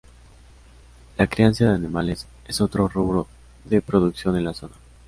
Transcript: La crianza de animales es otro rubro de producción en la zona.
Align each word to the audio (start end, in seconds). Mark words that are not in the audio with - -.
La 1.15 1.27
crianza 1.27 1.65
de 1.65 1.75
animales 1.75 2.25
es 2.47 2.59
otro 2.59 2.87
rubro 2.87 3.27
de 3.65 3.83
producción 3.83 4.35
en 4.35 4.45
la 4.45 4.53
zona. 4.55 4.73